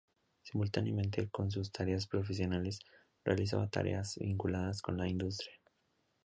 Simultáneamente 0.41 1.29
con 1.29 1.51
sus 1.51 1.71
tareas 1.71 2.07
profesionales, 2.07 2.79
realizaba 3.23 3.67
tareas 3.67 4.15
vinculadas 4.15 4.81
con 4.81 4.97
la 4.97 5.07
industria. 5.07 5.53